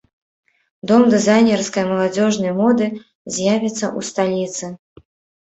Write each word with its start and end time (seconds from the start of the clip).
Дом 0.91 1.03
дызайнерскай 1.13 1.85
маладзёжнай 1.91 2.53
моды 2.63 2.87
з'явіцца 3.33 3.85
ў 3.97 3.99
сталіцы. 4.11 4.65